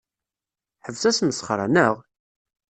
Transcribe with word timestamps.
Ḥbes 0.85 1.03
asmesxer-a, 1.09 1.67
naɣ? 1.67 1.95